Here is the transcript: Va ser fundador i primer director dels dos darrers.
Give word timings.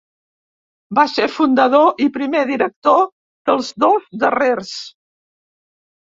Va 0.99 1.01
ser 1.15 1.25
fundador 1.33 1.99
i 2.05 2.07
primer 2.15 2.41
director 2.51 3.05
dels 3.51 3.69
dos 3.83 4.07
darrers. 4.25 4.73